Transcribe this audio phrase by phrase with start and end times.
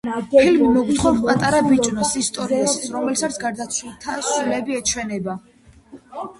[0.29, 5.41] ფილმი მოგვითხრობს პატარა ბიჭუნას ისტორიას, რომელსაც გარდაცვლილთა სულები ეჩვენება.